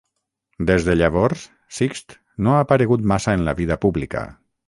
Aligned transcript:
Des 0.69 0.85
de 0.87 0.95
llavors, 1.01 1.43
Sixt 1.81 2.17
no 2.47 2.55
ha 2.55 2.63
aparegut 2.67 3.05
massa 3.13 3.39
en 3.41 3.47
la 3.51 3.57
vida 3.63 3.79
pública. 3.87 4.27